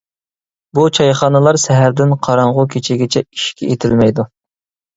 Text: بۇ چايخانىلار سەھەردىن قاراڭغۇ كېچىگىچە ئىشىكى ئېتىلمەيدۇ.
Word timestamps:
بۇ 0.77 0.85
چايخانىلار 0.97 1.59
سەھەردىن 1.65 2.17
قاراڭغۇ 2.29 2.67
كېچىگىچە 2.73 3.25
ئىشىكى 3.29 3.71
ئېتىلمەيدۇ. 3.73 4.31